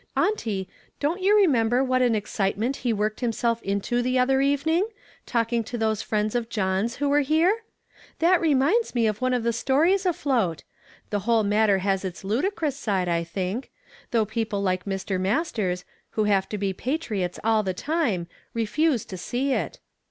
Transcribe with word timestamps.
Auntie, 0.17 0.67
don't 0.99 1.21
you 1.21 1.35
remend)er 1.35 1.85
what 1.85 2.01
an 2.01 2.15
excitement 2.15 2.77
he 2.77 2.91
worked 2.91 3.19
himself 3.19 3.61
into 3.61 4.01
the 4.01 4.17
other 4.17 4.41
evening, 4.41 4.87
talking 5.27 5.63
to 5.63 5.77
those 5.77 6.01
friends 6.01 6.33
of 6.33 6.49
John's 6.49 6.95
who 6.95 7.07
were 7.07 7.19
here? 7.21 7.59
That 8.17 8.41
reminds 8.41 8.95
me 8.95 9.05
of 9.05 9.21
one 9.21 9.31
of 9.35 9.43
the 9.43 9.53
stories 9.53 10.07
afloat. 10.07 10.63
The 11.11 11.19
whole 11.19 11.43
matter 11.43 11.77
has 11.85 12.03
its 12.03 12.23
ludicrous 12.23 12.77
side, 12.77 13.07
I 13.07 13.23
think; 13.23 13.69
though 14.09 14.25
people 14.25 14.63
like 14.63 14.85
Mr. 14.85 15.19
Masters, 15.21 15.85
who 16.17 16.23
have 16.23 16.49
to 16.49 16.57
be 16.57 16.73
patriots 16.73 17.39
all 17.43 17.61
the 17.61 17.75
time, 17.75 18.25
refuse 18.55 19.05
to 19.05 19.17
see 19.17 19.53
it. 19.53 19.77